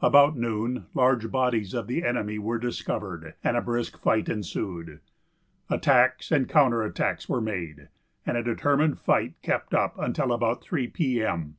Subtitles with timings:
[0.00, 4.98] About noon large bodies of the enemy were discovered, and a brisk fight ensued.
[5.68, 7.88] Attacks and counter attacks were made,
[8.24, 11.22] and a determined fight kept up until about three p.
[11.22, 11.52] m.